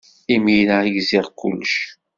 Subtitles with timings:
[0.35, 1.75] Imir-a, gziɣ kullec.